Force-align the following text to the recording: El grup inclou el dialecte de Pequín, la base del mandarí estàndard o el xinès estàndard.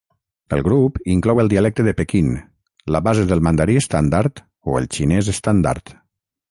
El 0.55 0.61
grup 0.67 0.95
inclou 1.15 1.41
el 1.43 1.51
dialecte 1.51 1.85
de 1.89 1.93
Pequín, 1.99 2.31
la 2.97 3.03
base 3.09 3.29
del 3.33 3.47
mandarí 3.49 3.79
estàndard 3.85 4.45
o 4.73 4.81
el 4.83 4.93
xinès 4.99 5.33
estàndard. 5.37 5.97